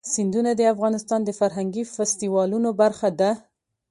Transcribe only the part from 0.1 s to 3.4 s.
سیندونه د افغانستان د فرهنګي فستیوالونو برخه ده.